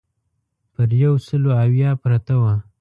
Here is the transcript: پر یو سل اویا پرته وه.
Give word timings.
پر 0.73 0.89
یو 1.03 1.13
سل 1.27 1.43
اویا 1.61 1.91
پرته 2.03 2.33
وه. 2.41 2.53